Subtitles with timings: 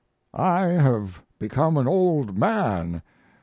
[0.33, 3.03] "I have become an old man.